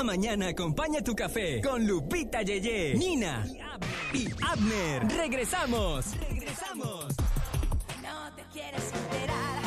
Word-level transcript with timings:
Cada 0.00 0.16
mañana 0.16 0.48
acompaña 0.48 1.02
tu 1.02 1.14
café 1.14 1.60
con 1.60 1.86
Lupita 1.86 2.40
Yeye, 2.40 2.94
Nina 2.94 3.44
y 4.14 4.26
Abner. 4.42 5.06
Regresamos. 5.14 6.18
Regresamos. 6.18 7.04
No 8.02 8.32
te 8.34 8.42
quieres 8.50 8.82
enterar. 8.94 9.62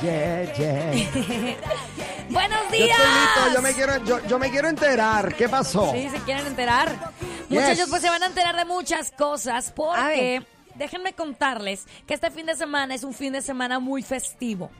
Yeah, 0.00 0.54
yeah. 0.54 1.56
Buenos 2.30 2.60
Yo 2.66 2.70
días. 2.70 2.98
estoy 3.00 3.20
listo, 3.20 3.52
yo 3.52 3.62
me 3.62 3.72
quiero, 3.72 4.04
yo, 4.04 4.28
yo 4.28 4.38
me 4.38 4.48
quiero 4.48 4.68
enterar. 4.68 5.34
¿Qué 5.34 5.48
pasó? 5.48 5.90
Sí, 5.92 6.08
se 6.08 6.20
quieren 6.20 6.46
enterar. 6.46 7.12
Yes. 7.48 7.60
Muchachos, 7.60 7.86
pues 7.90 8.00
se 8.00 8.10
van 8.10 8.22
a 8.22 8.26
enterar 8.26 8.54
de 8.54 8.64
muchas 8.64 9.10
cosas 9.10 9.72
porque 9.74 10.40
déjenme 10.76 11.14
contarles 11.14 11.84
que 12.06 12.14
este 12.14 12.30
fin 12.30 12.46
de 12.46 12.54
semana 12.54 12.94
es 12.94 13.02
un 13.02 13.12
fin 13.12 13.32
de 13.32 13.42
semana 13.42 13.80
muy 13.80 14.02
festivo. 14.02 14.70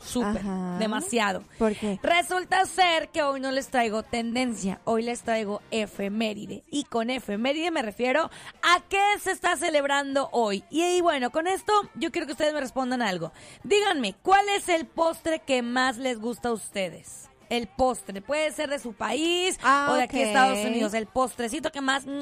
Súper, 0.00 0.42
demasiado. 0.78 1.42
¿Por 1.58 1.74
qué? 1.74 1.98
Resulta 2.02 2.64
ser 2.66 3.08
que 3.08 3.22
hoy 3.22 3.40
no 3.40 3.50
les 3.50 3.68
traigo 3.68 4.02
tendencia, 4.02 4.80
hoy 4.84 5.02
les 5.02 5.22
traigo 5.22 5.60
efeméride. 5.70 6.62
Y 6.70 6.84
con 6.84 7.10
efeméride 7.10 7.70
me 7.70 7.82
refiero 7.82 8.30
a 8.62 8.80
qué 8.88 9.00
se 9.22 9.32
está 9.32 9.56
celebrando 9.56 10.28
hoy. 10.32 10.64
Y, 10.70 10.84
y 10.84 11.00
bueno, 11.00 11.30
con 11.30 11.46
esto 11.46 11.72
yo 11.94 12.10
quiero 12.12 12.26
que 12.26 12.32
ustedes 12.32 12.54
me 12.54 12.60
respondan 12.60 13.02
algo. 13.02 13.32
Díganme, 13.64 14.14
¿cuál 14.22 14.48
es 14.56 14.68
el 14.68 14.86
postre 14.86 15.40
que 15.40 15.62
más 15.62 15.98
les 15.98 16.18
gusta 16.20 16.48
a 16.50 16.52
ustedes? 16.52 17.28
El 17.50 17.66
postre, 17.66 18.20
puede 18.20 18.52
ser 18.52 18.68
de 18.68 18.78
su 18.78 18.92
país 18.92 19.58
Ah, 19.62 19.88
o 19.90 19.94
de 19.94 20.02
aquí 20.02 20.18
de. 20.18 20.24
Estados 20.24 20.58
Unidos. 20.66 20.92
El 20.92 21.06
postrecito 21.06 21.72
que 21.72 21.80
más 21.80 22.04
mm, 22.06 22.20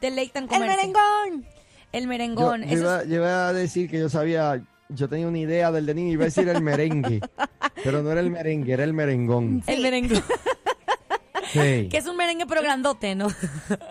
deleitan 0.00 0.44
El 0.44 0.48
comerse. 0.48 0.76
merengón. 0.76 1.46
El 1.92 2.06
merengón. 2.06 2.62
yo 2.62 2.68
Eso 2.74 2.82
iba, 2.84 3.02
es- 3.02 3.08
yo 3.08 3.14
iba 3.16 3.48
a 3.48 3.52
decir 3.52 3.90
que 3.90 3.98
yo 3.98 4.08
sabía, 4.08 4.62
yo 4.94 5.08
tenía 5.08 5.26
una 5.28 5.38
idea 5.38 5.70
del 5.72 5.86
de 5.86 5.94
niño 5.94 6.08
y 6.10 6.12
iba 6.12 6.22
a 6.24 6.26
decir 6.26 6.48
el 6.48 6.62
merengue. 6.62 7.20
pero 7.84 8.02
no 8.02 8.10
era 8.12 8.20
el 8.20 8.30
merengue, 8.30 8.72
era 8.72 8.84
el 8.84 8.92
merengón. 8.92 9.62
el 9.66 9.80
merengón. 9.82 10.22
Sí. 11.52 11.88
que 11.90 11.96
es 11.96 12.06
un 12.06 12.16
merengue 12.16 12.46
pero 12.46 12.62
grandote, 12.62 13.16
¿no? 13.16 13.26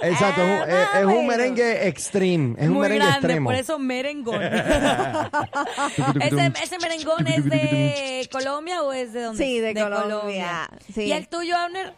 Exacto, 0.01 0.41
es 0.41 0.47
un, 0.63 0.69
es- 0.69 0.87
es 0.95 1.05
un 1.05 1.11
bueno. 1.13 1.27
merengue 1.27 1.87
extreme, 1.89 2.55
es 2.57 2.67
un 2.69 2.75
Muy 2.75 2.83
merengue 2.83 3.05
grande, 3.05 3.17
extremo. 3.27 3.49
por 3.49 3.55
eso 3.55 3.77
merengón. 3.79 4.41
¿Ese, 6.21 6.53
¿Ese 6.63 6.77
merengón 6.79 7.27
es 7.27 7.43
de 7.43 8.29
Colombia 8.31 8.81
o 8.81 8.93
es 8.93 9.11
de 9.11 9.23
dónde? 9.23 9.43
Sí, 9.43 9.59
de 9.59 9.73
Colombia, 9.73 10.69
sí. 10.93 11.03
¿Y 11.03 11.11
el 11.11 11.27
tuyo, 11.27 11.57
Abner? 11.57 11.93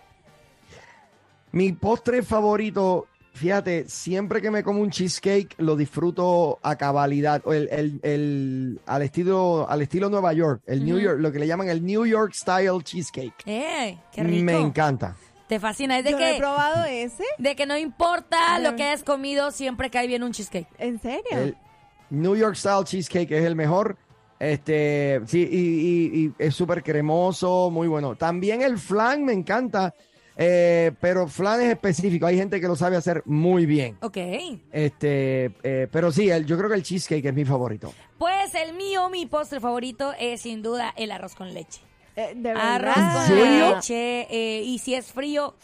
Mi 1.52 1.74
postre 1.74 2.24
favorito, 2.24 3.08
fíjate, 3.34 3.88
siempre 3.88 4.42
que 4.42 4.52
me 4.52 4.64
como 4.64 4.82
un 4.82 4.90
cheesecake 4.92 5.56
lo 5.58 5.76
disfruto 5.76 6.60
a 6.64 6.76
cabalidad, 6.76 7.42
o 7.46 7.54
el, 7.54 7.68
el, 7.72 8.00
el- 8.04 8.80
al 8.86 9.02
estilo, 9.02 9.68
al 9.70 9.82
estilo 9.82 10.10
Nueva 10.10 10.34
York, 10.34 10.62
el 10.66 10.84
New 10.86 11.00
York, 11.00 11.18
lo 11.20 11.32
que 11.32 11.40
le 11.40 11.48
llaman 11.48 11.70
el 11.70 11.84
New 11.86 12.06
York 12.06 12.34
Style 12.34 12.84
Cheesecake. 12.84 13.44
¡Eh! 13.46 13.98
¡Qué 14.12 14.24
rico! 14.24 14.44
Me 14.46 14.58
encanta. 14.60 15.16
Te 15.48 15.60
fascina. 15.60 15.98
Es 15.98 16.06
de 16.06 16.12
Yo 16.12 16.18
no 16.20 16.26
he 16.26 16.34
que, 16.34 16.40
probado 16.40 16.86
ese. 16.86 17.24
de 17.38 17.56
que 17.58 17.66
no 17.66 17.78
importa 17.78 18.58
No. 18.60 18.70
lo 18.72 18.76
que 18.78 18.84
hayas 18.84 19.04
comido, 19.04 19.52
siempre 19.52 19.90
cae 19.90 20.08
bien 20.08 20.24
un 20.24 20.32
cheesecake. 20.32 20.68
¿En 20.78 21.00
serio? 21.02 21.24
El 21.32 21.58
New 22.10 22.36
York 22.38 22.56
Style 22.56 22.86
Cheesecake 22.86 23.32
es 23.32 23.44
el 23.46 23.56
mejor. 23.56 23.98
Este, 24.40 25.22
sí, 25.28 25.48
y, 25.52 25.58
y- 25.58 26.26
y 26.26 26.34
es 26.40 26.56
súper 26.56 26.82
cremoso, 26.84 27.70
muy 27.70 27.88
bueno. 27.88 28.16
También 28.16 28.62
el 28.64 28.78
flan 28.80 29.24
me 29.24 29.34
encanta, 29.34 29.94
eh, 30.38 30.92
pero 31.00 31.28
flan 31.28 31.62
es 31.62 31.70
específico. 31.72 32.26
Hay 32.26 32.38
gente 32.38 32.60
que 32.62 32.68
lo 32.68 32.76
sabe 32.76 32.96
hacer 32.98 33.22
muy 33.26 33.66
bien. 33.66 33.98
Ok. 34.02 34.18
Este, 34.72 35.52
eh, 35.64 35.88
pero 35.92 36.12
sí, 36.12 36.30
el- 36.30 36.46
yo 36.46 36.58
creo 36.58 36.70
que 36.70 36.76
el 36.76 36.84
cheesecake 36.84 37.26
es 37.26 37.34
mi 37.34 37.46
favorito. 37.46 37.94
Pues 38.18 38.54
el 38.56 38.74
mío, 38.74 39.10
mi 39.10 39.26
postre 39.26 39.60
favorito 39.60 40.14
es 40.20 40.42
sin 40.42 40.62
duda 40.62 40.94
el 40.98 41.12
arroz 41.12 41.36
con 41.36 41.54
leche. 41.54 41.82
Eh, 42.16 42.34
de 42.36 42.52
Arroz 42.52 42.94
con 42.96 43.36
leche. 43.76 44.28
eh, 44.30 44.64
y 44.64 44.80
si 44.80 44.94
es 44.96 45.08
frío, 45.12 45.56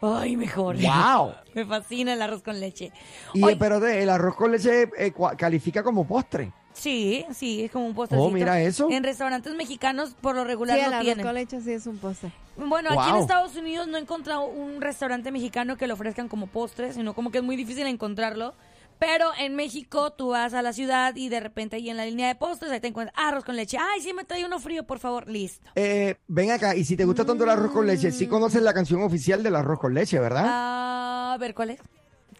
¡ay, 0.00 0.36
mejor! 0.36 0.76
¡Wow! 0.76 1.32
Me 1.54 1.64
fascina 1.64 2.12
el 2.14 2.22
arroz 2.22 2.42
con 2.42 2.58
leche. 2.60 2.90
Y 3.32 3.42
Oye, 3.44 3.56
pero 3.56 3.78
de- 3.80 4.02
el 4.02 4.10
arroz 4.10 4.34
con 4.34 4.50
leche 4.52 4.88
eh, 4.98 5.12
califica 5.38 5.82
como 5.82 6.06
postre. 6.06 6.52
Sí, 6.74 7.24
sí, 7.32 7.64
es 7.64 7.70
como 7.70 7.86
un 7.86 7.94
postrecito. 7.94 8.26
Oh, 8.26 8.30
mira 8.30 8.60
eso. 8.60 8.88
En 8.90 9.02
restaurantes 9.04 9.54
mexicanos 9.54 10.14
por 10.20 10.34
lo 10.34 10.44
regular 10.44 10.76
Sí, 10.76 10.82
el 10.84 10.90
no 10.90 10.96
arroz 10.96 11.04
tienen. 11.04 11.24
con 11.26 11.34
leche 11.34 11.60
sí 11.60 11.72
es 11.72 11.86
un 11.86 11.98
postre. 11.98 12.32
Bueno, 12.56 12.90
aquí 12.90 13.10
en. 13.10 13.16
Estados 13.16 13.56
Unidos 13.56 13.86
no 13.88 13.96
he 13.96 14.00
encontrado 14.00 14.44
un 14.46 14.80
restaurante 14.80 15.30
mexicano 15.32 15.76
que 15.76 15.86
lo 15.86 15.94
ofrezcan 15.94 16.28
como 16.28 16.46
postre, 16.48 16.92
sino 16.92 17.14
como 17.14 17.30
que 17.30 17.38
es 17.38 17.44
muy 17.44 17.56
difícil 17.56 17.86
encontrarlo. 17.86 18.54
Pero 18.98 19.26
en 19.38 19.56
México 19.56 20.12
tú 20.12 20.28
vas 20.28 20.54
a 20.54 20.62
la 20.62 20.72
ciudad 20.72 21.16
y 21.16 21.28
de 21.28 21.40
repente 21.40 21.76
ahí 21.76 21.90
en 21.90 21.96
la 21.96 22.04
línea 22.06 22.28
de 22.28 22.36
postres 22.36 22.70
ahí 22.70 22.78
te 22.80 22.86
encuentras 22.88 23.16
arroz 23.18 23.44
con 23.44 23.56
leche. 23.56 23.76
Ay, 23.78 24.00
sí, 24.00 24.12
me 24.12 24.24
trae 24.24 24.44
uno 24.44 24.60
frío, 24.60 24.84
por 24.86 25.00
favor. 25.00 25.28
Listo. 25.28 25.68
Eh, 25.74 26.16
ven 26.28 26.52
acá, 26.52 26.76
y 26.76 26.84
si 26.84 26.96
te 26.96 27.04
gusta 27.04 27.24
tanto 27.24 27.42
el 27.44 27.50
arroz 27.50 27.72
con 27.72 27.86
leche, 27.86 28.12
sí 28.12 28.28
conoces 28.28 28.62
la 28.62 28.72
canción 28.72 29.02
oficial 29.02 29.42
del 29.42 29.56
arroz 29.56 29.80
con 29.80 29.94
leche, 29.94 30.18
¿verdad? 30.20 30.44
Ah, 30.46 31.32
a 31.34 31.38
ver, 31.38 31.54
¿cuál 31.54 31.70
es? 31.70 31.80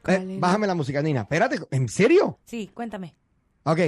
¿Cuál 0.04 0.30
Eh, 0.30 0.36
bájame 0.38 0.66
la 0.68 0.74
música, 0.76 1.02
Nina. 1.02 1.22
Espérate, 1.22 1.58
¿en 1.72 1.88
serio? 1.88 2.38
Sí, 2.44 2.70
cuéntame. 2.72 3.14
Ok. 3.64 3.80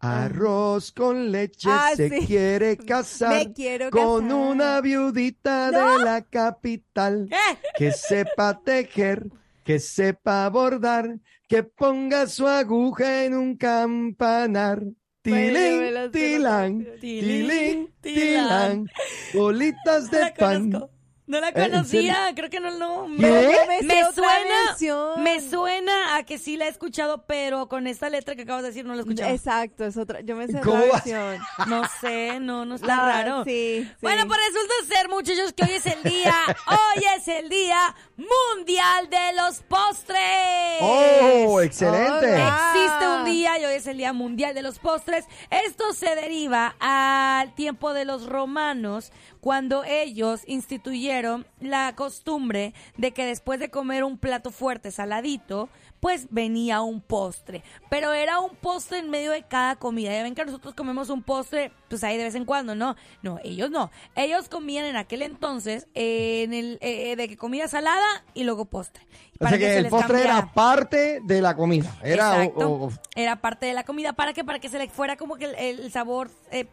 Arroz 0.00 0.92
con 0.92 1.30
leche 1.30 1.68
Ah, 1.70 1.90
se 1.94 2.08
sí. 2.08 2.18
quiere 2.26 2.76
casar 2.78 3.34
Me 3.46 3.52
quiero 3.52 3.90
con 3.90 4.28
casar. 4.28 4.36
una 4.42 4.80
viudita 4.80 5.70
¿No? 5.70 5.98
de 5.98 6.04
la 6.04 6.22
capital 6.22 7.28
que 7.76 7.92
sepa 7.92 8.60
tejer, 8.64 9.26
que 9.62 9.78
sepa 9.78 10.48
bordar, 10.48 11.18
que 11.48 11.62
ponga 11.64 12.26
su 12.26 12.46
aguja 12.48 13.24
en 13.24 13.34
un 13.34 13.56
campanar. 13.56 14.82
Tilín, 15.22 16.10
tilán, 16.12 16.86
tilín, 16.98 17.92
tilán. 18.00 18.86
bolitas 19.34 20.10
de 20.10 20.32
pan. 20.38 20.70
conozco. 20.72 20.90
No 21.30 21.40
la 21.40 21.48
Eh, 21.50 21.52
¿en 21.54 21.70
conocía, 21.70 22.32
creo 22.34 22.50
que 22.50 22.58
no, 22.58 22.72
no. 22.72 23.06
¿Qué? 23.18 23.56
Me 23.68 23.82
Me 23.82 24.04
suena, 24.12 24.64
versión. 24.66 25.22
me 25.22 25.40
suena 25.40 26.16
a 26.16 26.24
que 26.24 26.38
sí 26.38 26.56
la 26.56 26.66
he 26.66 26.68
escuchado, 26.68 27.24
pero 27.26 27.68
con 27.68 27.86
esta 27.86 28.10
letra 28.10 28.34
que 28.34 28.42
acabas 28.42 28.62
de 28.62 28.68
decir 28.70 28.84
no 28.84 28.94
la 28.94 28.98
he 28.98 29.02
escuchado. 29.02 29.30
Exacto, 29.30 29.84
es 29.84 29.96
otra. 29.96 30.22
Yo 30.22 30.34
me 30.34 30.48
sé 30.48 30.60
versión. 30.60 31.38
No 31.68 31.82
sé, 32.00 32.40
no, 32.40 32.64
no 32.64 32.74
está 32.74 32.86
La- 32.88 32.96
raro. 33.06 33.44
Sí, 33.44 33.84
sí. 33.88 33.96
Bueno, 34.02 34.26
pues 34.26 34.40
resulta 34.48 34.74
ser, 34.96 35.08
muchachos, 35.08 35.52
que 35.52 35.62
hoy 35.62 35.70
es 35.72 35.86
el 35.86 36.02
día, 36.02 36.34
hoy 36.66 37.04
es 37.16 37.28
el 37.28 37.48
día 37.48 37.94
mundial 38.16 39.08
de 39.08 39.32
los 39.40 39.60
postres. 39.62 40.80
¡Oh, 40.80 41.60
excelente! 41.60 42.26
Existe 42.26 43.06
un 43.08 43.24
día 43.24 43.56
y 43.60 43.64
hoy 43.66 43.74
es 43.74 43.86
el 43.86 43.98
Día 43.98 44.12
Mundial 44.12 44.54
de 44.54 44.62
los 44.62 44.78
Postres. 44.80 45.26
Esto 45.50 45.92
se 45.92 46.14
deriva 46.16 46.74
al 46.80 47.54
tiempo 47.54 47.92
de 47.94 48.04
los 48.04 48.26
romanos, 48.26 49.12
cuando 49.40 49.84
ellos 49.84 50.40
instituyeron 50.46 51.19
la 51.60 51.94
costumbre 51.96 52.74
de 52.96 53.12
que 53.12 53.24
después 53.24 53.60
de 53.60 53.70
comer 53.70 54.04
un 54.04 54.18
plato 54.18 54.50
fuerte 54.50 54.90
saladito, 54.90 55.68
pues 56.00 56.28
venía 56.30 56.80
un 56.80 57.00
postre. 57.02 57.62
Pero 57.90 58.12
era 58.14 58.40
un 58.40 58.54
postre 58.56 58.98
en 58.98 59.10
medio 59.10 59.32
de 59.32 59.42
cada 59.42 59.76
comida. 59.76 60.12
Ya 60.12 60.22
ven 60.22 60.34
que 60.34 60.44
nosotros 60.44 60.74
comemos 60.74 61.10
un 61.10 61.22
postre, 61.22 61.72
pues 61.88 62.02
ahí 62.04 62.16
de 62.16 62.24
vez 62.24 62.34
en 62.34 62.44
cuando, 62.46 62.74
¿no? 62.74 62.96
No, 63.22 63.38
ellos 63.44 63.70
no. 63.70 63.90
Ellos 64.16 64.48
comían 64.48 64.86
en 64.86 64.96
aquel 64.96 65.20
entonces 65.22 65.86
eh, 65.94 66.42
en 66.44 66.54
el, 66.54 66.78
eh, 66.80 67.16
de 67.16 67.28
que 67.28 67.36
comida 67.36 67.68
salada 67.68 68.06
y 68.34 68.44
luego 68.44 68.64
postre. 68.64 69.06
O 69.38 69.48
sea 69.48 69.58
que 69.58 69.76
el 69.78 69.88
postre 69.88 70.08
cambiara. 70.18 70.38
era 70.38 70.52
parte 70.52 71.20
de 71.22 71.40
la 71.42 71.54
comida. 71.56 71.94
Era 72.02 72.44
o- 72.54 72.90
Era 73.14 73.36
parte 73.40 73.66
de 73.66 73.72
la 73.74 73.84
comida. 73.84 74.12
¿Para 74.14 74.32
qué? 74.32 74.44
Para 74.44 74.58
que 74.58 74.68
se 74.68 74.78
le 74.78 74.88
fuera 74.88 75.16
como 75.16 75.36
que 75.36 75.46
el, 75.46 75.54
el 75.80 75.92
sabor 75.92 76.30
eh, 76.50 76.66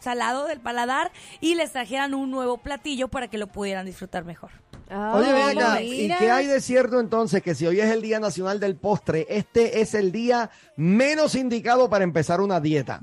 salado 0.00 0.46
del 0.46 0.60
paladar 0.60 1.10
y 1.40 1.54
les 1.54 1.72
trajeran 1.72 2.14
un 2.14 2.30
nuevo 2.30 2.58
platillo 2.58 3.08
para 3.08 3.28
que 3.28 3.38
lo 3.38 3.46
pudieran 3.48 3.86
disfrutar 3.86 4.24
mejor. 4.24 4.50
Ah, 4.90 5.12
Oye, 5.16 5.30
ven 5.34 5.58
acá, 5.58 5.78
mira. 5.80 6.14
¿y 6.16 6.18
qué 6.18 6.30
hay 6.30 6.46
de 6.46 6.62
cierto 6.62 6.98
entonces 6.98 7.42
que 7.42 7.54
si 7.54 7.66
hoy 7.66 7.78
es 7.78 7.90
el 7.90 8.00
Día 8.00 8.20
Nacional 8.20 8.58
del 8.58 8.74
Postre, 8.74 9.26
este 9.28 9.82
es 9.82 9.92
el 9.92 10.12
día 10.12 10.48
menos 10.76 11.34
indicado 11.34 11.90
para 11.90 12.04
empezar 12.04 12.40
una 12.40 12.58
dieta? 12.58 12.98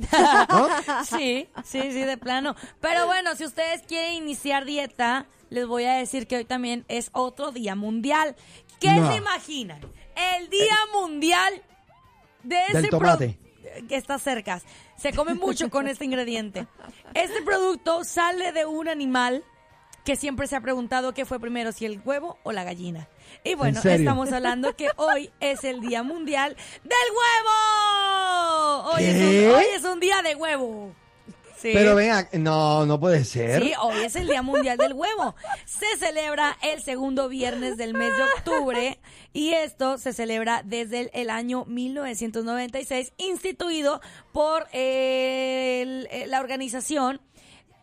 ¿no? 0.50 0.68
Sí, 1.06 1.48
sí, 1.64 1.82
sí, 1.82 2.02
de 2.04 2.18
plano. 2.18 2.56
Pero 2.82 3.06
bueno, 3.06 3.36
si 3.36 3.46
ustedes 3.46 3.84
quieren 3.84 4.14
iniciar 4.14 4.66
dieta, 4.66 5.28
les 5.52 5.68
voy 5.68 5.84
a 5.86 5.94
decir 5.94 6.26
que 6.26 6.38
hoy 6.38 6.46
también 6.46 6.86
es 6.88 7.10
otro 7.14 7.52
día 7.52 7.76
mundial. 7.76 8.36
¿Qué 8.80 8.92
No. 8.92 9.12
se 9.12 9.18
imaginan? 9.18 9.80
El 10.40 10.50
día 10.50 10.76
mundial 10.92 11.54
de 12.42 12.58
ese 12.70 12.82
Del 12.82 12.90
pro- 12.90 13.00
tomate. 13.00 13.38
Que 13.88 13.96
está 13.96 14.20
cerca. 14.20 14.62
Se 14.98 15.14
come 15.14 15.34
mucho 15.34 15.70
con 15.70 15.88
este 15.88 16.06
ingrediente. 16.06 16.68
Este 17.14 17.42
producto 17.42 18.04
sale 18.04 18.52
de 18.52 18.66
un 18.66 18.88
animal 18.88 19.44
que 20.06 20.16
siempre 20.16 20.48
se 20.48 20.56
ha 20.56 20.62
preguntado 20.62 21.14
qué 21.14 21.26
fue 21.26 21.40
primero, 21.40 21.72
si 21.72 21.86
el 21.86 22.00
huevo 22.06 22.38
o 22.44 22.52
la 22.52 22.64
gallina. 22.64 23.10
Y 23.44 23.56
bueno, 23.56 23.82
estamos 23.84 24.32
hablando 24.32 24.76
que 24.76 24.90
hoy 24.98 25.32
es 25.40 25.64
el 25.64 25.82
Día 25.82 26.04
Mundial 26.04 26.56
del 26.84 27.12
Huevo. 27.12 28.92
Hoy, 28.94 29.04
es 29.04 29.16
¿Qué? 29.16 29.50
un, 29.50 29.56
hoy 29.56 29.66
es 29.74 29.84
un 29.84 30.00
día 30.00 30.22
de 30.22 30.36
huevo. 30.36 30.94
Sí. 31.66 31.72
Pero 31.74 31.96
ven, 31.96 32.12
ac- 32.12 32.34
no, 32.34 32.86
no 32.86 33.00
puede 33.00 33.26
ser. 33.26 33.64
Sí, 33.64 33.74
hoy 33.82 34.04
es 34.04 34.16
el 34.16 34.28
Día 34.28 34.42
Mundial 34.44 34.78
del 34.78 34.94
Huevo. 34.94 35.36
Se 35.66 35.86
celebra 35.98 36.56
el 36.62 36.82
segundo 36.84 37.28
viernes 37.28 37.76
del 37.78 37.94
mes 37.96 38.16
de 38.16 38.24
octubre 38.38 39.00
y 39.34 39.54
esto 39.54 39.98
se 39.98 40.14
celebra 40.14 40.62
desde 40.64 41.00
el, 41.02 41.10
el 41.14 41.30
año 41.32 41.66
1996, 41.66 43.14
instituido 43.18 44.00
por 44.32 44.68
eh, 44.74 46.08
el- 46.12 46.30
la 46.30 46.40
organización 46.40 47.20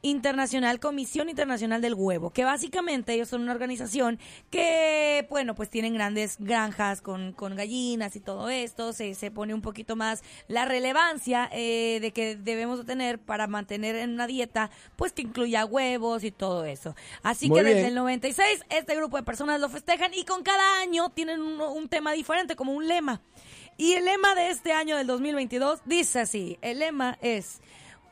internacional, 0.02 0.80
Comisión 0.80 1.28
Internacional 1.28 1.80
del 1.80 1.94
Huevo, 1.94 2.30
que 2.30 2.44
básicamente 2.44 3.14
ellos 3.14 3.28
son 3.28 3.42
una 3.42 3.52
organización 3.52 4.18
que, 4.50 5.26
bueno, 5.30 5.54
pues 5.54 5.70
tienen 5.70 5.94
grandes 5.94 6.36
granjas 6.40 7.00
con, 7.00 7.32
con 7.32 7.54
gallinas 7.54 8.16
y 8.16 8.20
todo 8.20 8.50
esto, 8.50 8.92
se, 8.92 9.14
se 9.14 9.30
pone 9.30 9.54
un 9.54 9.62
poquito 9.62 9.94
más 9.94 10.22
la 10.48 10.64
relevancia 10.64 11.48
eh, 11.52 11.98
de 12.00 12.10
que 12.10 12.34
debemos 12.36 12.80
de 12.80 12.84
tener 12.84 13.20
para 13.20 13.46
mantener 13.46 13.94
en 13.94 14.10
una 14.10 14.26
dieta, 14.26 14.70
pues 14.96 15.12
que 15.12 15.22
incluya 15.22 15.64
huevos 15.64 16.24
y 16.24 16.32
todo 16.32 16.64
eso. 16.64 16.96
Así 17.22 17.48
Muy 17.48 17.60
que 17.60 17.64
desde 17.64 17.88
el 17.88 17.94
96 17.94 18.64
este 18.70 18.96
grupo 18.96 19.16
de 19.16 19.22
personas 19.22 19.60
lo 19.60 19.68
festejan 19.68 20.12
y 20.14 20.24
con 20.24 20.42
cada 20.42 20.80
año 20.80 21.10
tienen 21.10 21.40
un, 21.40 21.60
un 21.60 21.88
tema 21.88 22.12
diferente, 22.12 22.56
como 22.56 22.72
un 22.72 22.88
lema. 22.88 23.22
Y 23.76 23.92
el 23.92 24.04
lema 24.04 24.34
de 24.34 24.50
este 24.50 24.72
año 24.72 24.96
del 24.96 25.06
2022 25.06 25.80
dice 25.84 26.20
así, 26.20 26.58
el 26.60 26.80
lema 26.80 27.18
es 27.22 27.60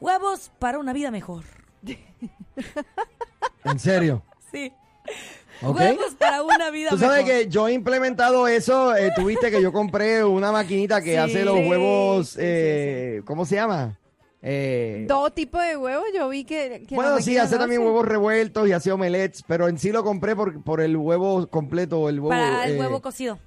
huevos 0.01 0.53
para 0.59 0.79
una 0.79 0.93
vida 0.93 1.11
mejor. 1.11 1.60
En 3.65 3.79
serio. 3.79 4.23
Sí. 4.53 4.73
¿Ok? 5.63 5.79
Huevos 5.79 6.15
para 6.15 6.43
una 6.43 6.71
vida 6.71 6.91
Tú 6.91 6.99
sabes 6.99 7.25
mejor. 7.25 7.43
que 7.43 7.49
yo 7.49 7.69
he 7.69 7.73
implementado 7.75 8.49
eso. 8.49 8.97
eh, 8.97 9.13
Tuviste 9.15 9.51
que 9.51 9.61
yo 9.63 9.73
compré 9.73 10.25
una 10.25 10.51
maquinita 10.53 11.03
que 11.03 11.11
Sí. 11.13 11.17
hace 11.17 11.45
los 11.45 11.57
huevos. 11.57 12.29
sí, 12.31 12.35
sí, 12.37 12.41
eh, 12.43 13.23
¿Cómo 13.27 13.45
se 13.45 13.57
llama? 13.57 13.99
Eh, 14.43 15.05
Dos 15.07 15.35
tipos 15.35 15.61
de 15.63 15.77
huevos, 15.77 16.07
yo 16.15 16.27
vi 16.31 16.45
que. 16.45 16.87
bueno, 16.93 17.21
sí, 17.21 17.37
hace 17.37 17.59
también 17.59 17.83
huevos 17.83 18.07
revueltos 18.07 18.67
y 18.67 18.73
hace 18.73 18.91
omelets, 18.91 19.43
pero 19.47 19.69
en 19.69 19.79
sí 19.79 19.93
lo 19.93 20.03
compré 20.03 20.35
por, 20.35 20.65
por 20.65 20.81
el 20.81 20.97
huevo 20.97 21.47
completo, 21.49 22.09
el 22.09 22.21
huevo. 22.21 22.31
Para 22.31 22.65
el 22.65 22.79
huevo 22.81 23.03
cocido. 23.03 23.39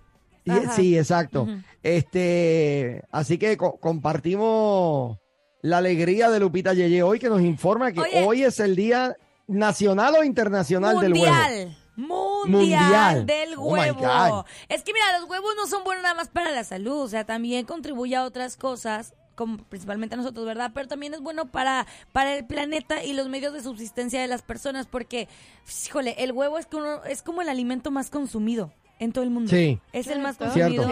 y- 0.45 0.51
sí, 0.75 0.95
exacto. 0.97 1.47
Este, 1.81 3.01
así 3.11 3.39
que 3.39 3.57
co- 3.57 3.79
compartimos 3.79 5.17
la 5.63 5.77
alegría 5.77 6.29
de 6.29 6.41
Lupita 6.41 6.73
Yeye 6.73 7.01
hoy 7.03 7.19
que 7.19 7.29
nos 7.29 7.41
informa 7.41 7.91
que 7.93 8.01
Oye. 8.01 8.23
hoy 8.25 8.43
es 8.43 8.59
el 8.59 8.75
día 8.75 9.15
nacional 9.47 10.13
o 10.19 10.23
internacional 10.23 10.99
del 10.99 11.13
huevo. 11.13 11.33
Mundial. 11.95 12.45
Mundial, 12.47 13.25
del 13.25 13.53
Oh, 13.55 13.69
huevo. 13.71 14.45
Es 14.67 14.83
que 14.83 14.91
mira, 14.91 15.17
los 15.19 15.29
huevos 15.29 15.53
no 15.55 15.65
son 15.65 15.85
buenos 15.85 16.03
nada 16.03 16.15
más 16.15 16.27
para 16.27 16.51
la 16.51 16.65
salud, 16.65 16.99
o 16.99 17.07
sea, 17.07 17.23
también 17.25 17.65
contribuye 17.65 18.15
a 18.15 18.25
otras 18.25 18.57
cosas, 18.57 19.13
como 19.35 19.57
principalmente 19.57 20.15
a 20.15 20.17
nosotros, 20.17 20.45
¿verdad? 20.45 20.71
Pero 20.73 20.89
también 20.89 21.13
es 21.13 21.21
bueno 21.21 21.49
para, 21.49 21.87
para 22.11 22.35
el 22.35 22.45
planeta 22.45 23.01
y 23.03 23.13
los 23.13 23.29
medios 23.29 23.53
de 23.53 23.63
subsistencia 23.63 24.19
de 24.19 24.27
las 24.27 24.41
personas, 24.41 24.87
porque, 24.87 25.29
híjole, 25.85 26.15
el 26.17 26.33
huevo 26.33 26.57
es, 26.57 26.65
que 26.65 26.75
uno, 26.75 27.05
es 27.05 27.21
como 27.21 27.41
el 27.41 27.47
alimento 27.47 27.89
más 27.89 28.09
consumido 28.09 28.73
en 29.03 29.11
todo 29.11 29.23
el 29.23 29.29
mundo. 29.29 29.49
Sí. 29.49 29.79
Es 29.91 30.07
el 30.07 30.19
más 30.19 30.37
consumido. 30.37 30.87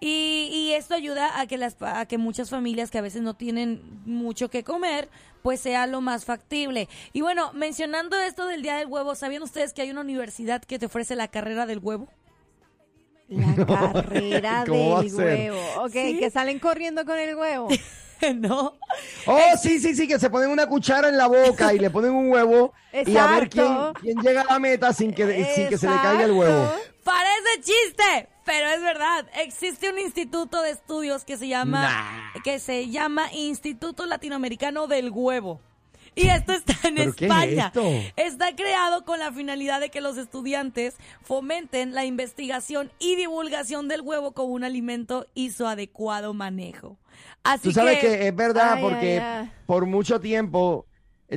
Y, 0.00 0.48
y 0.52 0.72
esto 0.74 0.94
ayuda 0.94 1.38
a 1.40 1.46
que 1.46 1.58
las 1.58 1.76
a 1.80 2.06
que 2.06 2.18
muchas 2.18 2.48
familias 2.50 2.90
que 2.90 2.98
a 2.98 3.02
veces 3.02 3.22
no 3.22 3.34
tienen 3.34 3.80
mucho 4.04 4.48
que 4.50 4.64
comer, 4.64 5.08
pues 5.42 5.60
sea 5.60 5.86
lo 5.86 6.00
más 6.00 6.24
factible. 6.24 6.88
Y 7.12 7.20
bueno, 7.20 7.52
mencionando 7.52 8.16
esto 8.18 8.46
del 8.46 8.62
Día 8.62 8.76
del 8.76 8.86
Huevo, 8.88 9.14
¿sabían 9.14 9.42
ustedes 9.42 9.72
que 9.72 9.82
hay 9.82 9.90
una 9.90 10.00
universidad 10.00 10.62
que 10.62 10.78
te 10.78 10.86
ofrece 10.86 11.16
la 11.16 11.28
carrera 11.28 11.66
del 11.66 11.78
huevo? 11.78 12.08
La 13.28 13.54
carrera 13.92 14.64
¿Cómo 14.66 14.90
va 14.90 14.98
a 14.98 15.02
del 15.02 15.10
ser? 15.10 15.52
huevo. 15.52 15.60
Ok, 15.84 15.92
Sí. 15.92 16.18
que 16.18 16.30
salen 16.30 16.58
corriendo 16.58 17.04
con 17.04 17.18
el 17.18 17.34
huevo. 17.34 17.68
no. 18.36 18.74
Oh, 19.26 19.40
sí, 19.60 19.78
sí, 19.78 19.94
sí, 19.94 20.06
que 20.08 20.18
se 20.18 20.30
ponen 20.30 20.50
una 20.50 20.66
cuchara 20.68 21.08
en 21.08 21.16
la 21.16 21.26
boca 21.26 21.74
y 21.74 21.78
le 21.78 21.90
ponen 21.90 22.12
un 22.12 22.30
huevo 22.30 22.72
y 22.92 23.16
a 23.16 23.26
ver 23.26 23.48
quién, 23.50 23.66
Exacto. 23.66 24.00
quién 24.00 24.18
llega 24.18 24.42
a 24.42 24.52
la 24.54 24.58
meta 24.58 24.92
sin 24.92 25.12
que, 25.12 25.26
sin 25.54 25.68
que 25.68 25.76
se 25.76 25.88
le 25.88 25.96
caiga 25.96 26.24
el 26.24 26.32
huevo. 26.32 26.72
Parece 27.06 27.60
chiste, 27.62 28.28
pero 28.44 28.68
es 28.68 28.82
verdad. 28.82 29.26
Existe 29.44 29.90
un 29.90 29.98
instituto 30.00 30.60
de 30.60 30.70
estudios 30.70 31.24
que 31.24 31.36
se 31.36 31.46
llama 31.46 31.82
Nah. 32.34 32.42
que 32.42 32.58
se 32.58 32.88
llama 32.90 33.32
Instituto 33.32 34.06
Latinoamericano 34.06 34.88
del 34.88 35.10
Huevo. 35.10 35.60
Y 36.16 36.28
esto 36.28 36.52
está 36.52 36.72
en 36.88 36.94
¿Pero 36.96 37.14
qué 37.14 37.26
es 37.26 37.30
España. 37.30 37.72
Está 38.16 38.56
creado 38.56 39.04
con 39.04 39.20
la 39.20 39.30
finalidad 39.32 39.80
de 39.80 39.90
que 39.90 40.00
los 40.00 40.16
estudiantes 40.16 40.96
fomenten 41.22 41.94
la 41.94 42.04
investigación 42.06 42.90
y 42.98 43.14
divulgación 43.16 43.86
del 43.86 44.00
huevo 44.00 44.32
como 44.32 44.54
un 44.54 44.64
alimento 44.64 45.26
y 45.34 45.50
su 45.50 45.66
adecuado 45.66 46.34
manejo. 46.34 46.96
Así 47.44 47.68
Tú 47.68 47.72
sabes 47.72 47.98
que, 48.00 48.08
que, 48.08 48.28
es 48.28 48.34
verdad 48.34 48.74
Ay, 48.78 48.82
porque 48.82 49.20
ay, 49.20 49.42
ay. 49.44 49.52
por 49.66 49.86
mucho 49.86 50.20
tiempo 50.20 50.86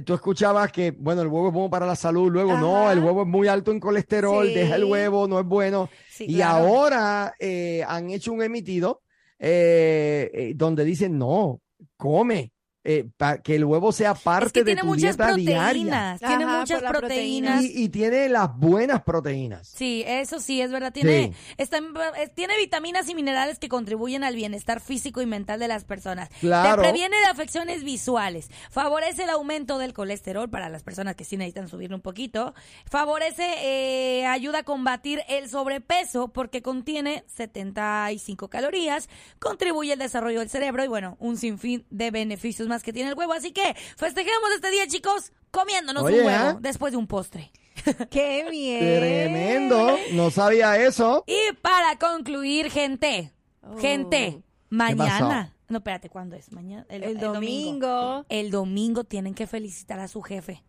tú 0.05 0.13
escuchabas 0.13 0.71
que, 0.71 0.91
bueno, 0.91 1.21
el 1.21 1.27
huevo 1.27 1.47
es 1.47 1.53
bueno 1.53 1.69
para 1.69 1.85
la 1.85 1.95
salud, 1.95 2.31
luego 2.31 2.57
no, 2.57 2.91
el 2.91 2.99
huevo 2.99 3.23
es 3.23 3.27
muy 3.27 3.47
alto 3.47 3.71
en 3.71 3.79
colesterol, 3.79 4.47
Sí. 4.47 4.53
deja 4.53 4.75
el 4.75 4.83
huevo, 4.85 5.27
no 5.27 5.39
es 5.39 5.45
bueno. 5.45 5.89
Sí, 6.09 6.25
y 6.27 6.35
claro. 6.35 6.65
ahora 6.67 7.33
eh, 7.39 7.83
han 7.87 8.09
hecho 8.11 8.31
un 8.33 8.43
emitido 8.43 9.01
eh, 9.39 10.29
eh, 10.33 10.53
donde 10.55 10.83
dicen, 10.85 11.17
no, 11.17 11.61
come, 11.97 12.51
eh, 12.91 13.07
pa- 13.17 13.37
que 13.37 13.55
el 13.55 13.65
huevo 13.65 13.91
sea 13.91 14.13
parte 14.15 14.47
es 14.47 14.53
que 14.53 14.59
de 14.61 14.65
tiene 14.65 14.81
tu 14.81 14.87
muchas 14.87 15.15
dieta 15.17 15.35
diaria. 15.35 15.61
proteínas, 15.63 16.19
tiene 16.19 16.43
Ajá, 16.45 16.59
muchas 16.59 16.81
proteínas. 16.81 17.63
Y, 17.63 17.83
y 17.83 17.89
tiene 17.89 18.29
las 18.29 18.57
buenas 18.57 19.03
proteínas. 19.03 19.67
Sí, 19.67 20.03
eso 20.07 20.39
sí, 20.39 20.59
es 20.61 20.71
verdad. 20.71 20.91
Tiene, 20.91 21.27
Sí. 21.27 21.53
está 21.57 21.77
en- 21.77 21.93
tiene 22.35 22.57
vitaminas 22.57 23.07
y 23.09 23.13
minerales 23.15 23.59
que 23.59 23.69
contribuyen 23.69 24.23
al 24.23 24.35
bienestar 24.35 24.79
físico 24.81 25.21
y 25.21 25.25
mental 25.25 25.59
de 25.59 25.67
las 25.67 25.83
personas. 25.83 26.29
Claro. 26.39 26.81
Te 26.81 26.89
previene 26.89 27.15
de 27.19 27.25
afecciones 27.25 27.83
visuales. 27.83 28.49
Favorece 28.71 29.23
el 29.23 29.29
aumento 29.29 29.77
del 29.77 29.93
colesterol 29.93 30.49
para 30.49 30.69
las 30.69 30.81
personas 30.81 31.15
que 31.15 31.25
sí 31.25 31.37
necesitan 31.37 31.67
subirlo 31.67 31.95
un 31.95 32.01
poquito. 32.01 32.53
Favorece, 32.89 33.43
eh, 33.59 34.25
ayuda 34.25 34.59
a 34.59 34.63
combatir 34.63 35.21
el 35.29 35.47
sobrepeso 35.49 36.29
porque 36.29 36.61
contiene 36.61 37.23
75 37.27 38.49
calorías. 38.49 39.09
Contribuye 39.39 39.93
al 39.93 39.99
desarrollo 39.99 40.39
del 40.39 40.49
cerebro 40.49 40.83
y 40.83 40.87
bueno, 40.87 41.17
un 41.19 41.37
sinfín 41.37 41.85
de 41.89 42.11
beneficios 42.11 42.67
más 42.67 42.78
que 42.83 42.93
tiene 42.93 43.09
el 43.09 43.15
huevo. 43.17 43.33
Así 43.33 43.51
que 43.51 43.75
festejemos 43.97 44.51
este 44.55 44.69
día, 44.71 44.87
chicos, 44.87 45.31
comiéndonos 45.51 46.03
Oye, 46.03 46.21
un 46.21 46.25
huevo 46.27 46.49
¿eh? 46.51 46.57
después 46.61 46.91
de 46.91 46.97
un 46.97 47.07
postre. 47.07 47.51
¡Qué 48.09 48.47
bien! 48.49 48.79
Tremendo, 48.99 49.97
no 50.13 50.31
sabía 50.31 50.77
eso. 50.77 51.23
Y 51.27 51.53
para 51.61 51.97
concluir, 51.97 52.69
gente, 52.71 53.31
Oh. 53.61 53.77
gente, 53.77 54.41
mañana. 54.69 55.53
No, 55.67 55.77
espérate, 55.79 56.09
¿cuándo 56.09 56.35
es? 56.35 56.51
Mañana. 56.51 56.85
El 56.89 57.19
domingo. 57.19 58.25
El 58.29 58.49
domingo 58.51 59.03
tienen 59.03 59.35
que 59.35 59.45
felicitar 59.47 59.99
a 59.99 60.07
su 60.07 60.21
jefe. 60.21 60.63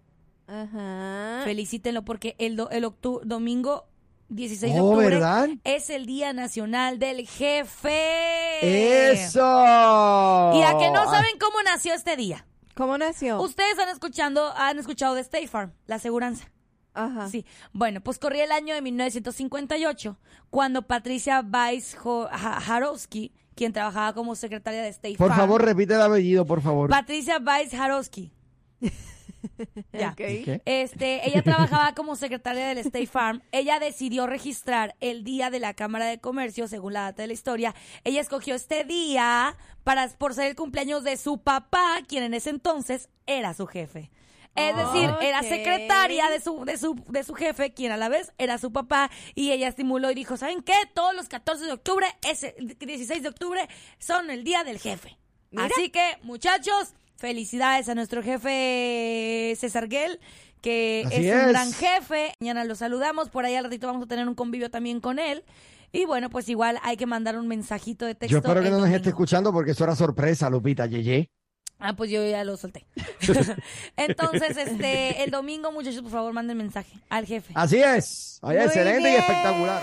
Ajá. 0.47 1.41
Felicítenlo 1.45 2.05
porque 2.05 2.35
el, 2.39 2.57
do- 2.57 2.71
el 2.71 2.85
octu- 2.85 3.23
domingo 3.23 3.87
16 4.31 4.75
de 4.75 4.81
Oh, 4.81 4.85
octubre 4.87 5.09
¿verdad? 5.11 5.49
es 5.65 5.91
el 5.91 6.07
Día 6.07 6.33
Nacional 6.33 6.99
del 6.99 7.27
Jefe. 7.29 9.11
Eso. 9.13 9.41
Y 9.41 10.63
a 10.63 10.77
que 10.79 10.91
no 10.91 11.05
saben 11.11 11.39
cómo 11.41 11.63
nació 11.63 11.95
este 11.95 12.17
día. 12.17 12.47
¿Cómo 12.75 12.97
nació? 12.97 13.41
Ustedes 13.43 13.79
han 13.79 13.89
escuchando, 13.91 14.53
han 14.57 14.79
escuchado 14.79 15.15
de 15.15 15.21
State 15.21 15.49
Farm, 15.49 15.73
la 15.87 15.97
aseguranza. 15.97 16.51
Ajá. 16.95 17.29
Sí, 17.29 17.45
bueno, 17.73 18.01
pues 18.01 18.19
corría 18.19 18.45
el 18.45 18.53
año 18.53 18.75
de 18.75 18.83
1958 18.83 20.17
cuando 20.51 20.83
Patricia 20.83 21.41
Weiss 21.53 21.97
Jarowski, 22.33 23.33
quien 23.55 23.73
trabajaba 23.73 24.13
como 24.15 24.35
secretaria 24.35 24.83
de 24.83 24.89
State 24.89 25.17
Por 25.17 25.29
Farm. 25.29 25.41
favor, 25.41 25.65
repite 25.65 25.95
el 25.95 26.03
apellido, 26.03 26.45
por 26.47 26.63
favor. 26.63 26.89
Patricia 26.91 27.39
Weiss 27.45 27.71
Jarowski. 27.73 28.33
ya. 29.93 30.11
Ok. 30.11 30.21
Ok. 30.21 30.63
Este, 30.65 31.29
ella 31.29 31.43
trabajaba 31.43 31.95
como 31.95 32.17
secretaria 32.17 32.67
del 32.69 32.79
State 32.79 33.07
Farm. 33.07 33.43
Ella 33.53 33.79
decidió 33.79 34.27
registrar 34.27 34.97
el 35.01 35.25
día 35.25 35.51
de 35.51 35.61
la 35.61 35.75
Cámara 35.75 36.07
de 36.07 36.19
Comercio, 36.19 36.69
según 36.69 36.93
la 36.93 37.03
data 37.03 37.23
de 37.23 37.29
la 37.29 37.35
historia. 37.35 37.75
Ella 38.05 38.21
escogió 38.21 38.55
este 38.55 38.85
día 38.85 39.57
para 39.85 40.09
por 40.09 40.35
ser 40.35 40.47
el 40.49 40.57
cumpleaños 40.57 41.05
de 41.05 41.17
su 41.17 41.39
papá, 41.43 42.01
quien 42.07 42.25
en 42.25 42.35
ese 42.35 42.51
entonces 42.51 43.09
era 43.27 43.55
su 43.55 43.67
jefe. 43.67 44.11
Es 44.57 44.77
decir, 44.77 45.11
era 45.21 45.43
secretaria 45.43 46.29
de 46.29 46.41
su, 46.41 46.65
de, 46.65 46.77
su, 46.77 47.03
de 47.09 47.23
su 47.23 47.35
jefe, 47.35 47.73
quien 47.73 47.93
a 47.93 47.97
la 47.97 48.09
vez 48.09 48.33
era 48.37 48.59
su 48.59 48.73
papá, 48.73 49.11
y 49.35 49.53
ella 49.53 49.69
estimuló 49.69 50.11
y 50.11 50.15
dijo, 50.15 50.37
¿saben 50.37 50.63
qué? 50.63 50.75
Todos 50.93 51.15
los 51.15 51.29
14 51.29 51.67
de 51.67 51.73
octubre, 51.73 52.07
ese 52.29 52.57
16 52.59 53.23
de 53.23 53.29
octubre, 53.29 53.69
son 53.99 54.31
el 54.31 54.43
día 54.43 54.65
del 54.65 54.79
jefe. 54.79 55.17
Mira. 55.51 55.67
Así 55.67 55.91
que, 55.91 56.19
muchachos, 56.23 56.95
felicidades 57.21 57.89
a 57.89 57.95
nuestro 57.95 58.23
jefe 58.23 59.55
César 59.59 59.89
Guel, 59.89 60.19
que 60.63 61.03
es, 61.03 61.19
un 61.19 61.51
gran 61.51 61.73
jefe. 61.73 62.33
Mañana 62.41 62.65
lo 62.65 62.75
saludamos, 62.75 63.29
por 63.29 63.45
ahí 63.45 63.55
al 63.55 63.65
ratito 63.65 63.87
vamos 63.87 64.05
a 64.05 64.07
tener 64.07 64.27
un 64.27 64.35
convivio 64.35 64.71
también 64.71 65.01
con 65.01 65.19
él. 65.19 65.45
Y 65.93 66.07
bueno, 66.07 66.31
pues 66.31 66.49
igual 66.49 66.79
hay 66.83 66.97
que 66.97 67.07
mandar 67.07 67.37
un 67.37 67.47
mensajito 67.47 68.07
de 68.07 68.15
texto. 68.15 68.33
Yo 68.33 68.39
espero 68.39 68.63
que 68.63 68.71
no 68.71 68.79
nos 68.79 68.89
esté 68.89 69.11
escuchando 69.11 69.53
porque 69.53 69.73
eso 69.73 69.85
era 69.85 69.95
sorpresa, 69.95 70.49
Lupita, 70.49 70.87
Yeye. 70.87 71.31
Ah, 71.79 71.95
pues 71.95 72.11
yo 72.11 72.27
ya 72.27 72.45
lo 72.45 72.57
solté. 72.57 72.87
Entonces, 73.97 74.57
este, 74.57 75.23
el 75.23 75.31
domingo, 75.31 75.73
muchachos, 75.73 76.03
por 76.03 76.13
favor, 76.13 76.33
manden 76.33 76.57
mensaje 76.57 76.93
al 77.11 77.27
jefe. 77.27 77.53
Así 77.55 77.83
es. 77.83 78.39
Muy 78.43 78.57
excelente 78.57 79.13
y 79.13 79.17
espectacular. 79.17 79.83